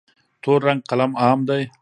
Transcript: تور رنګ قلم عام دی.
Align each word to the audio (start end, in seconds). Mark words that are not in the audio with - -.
تور 0.41 0.59
رنګ 0.67 0.81
قلم 0.89 1.11
عام 1.23 1.39
دی. 1.49 1.63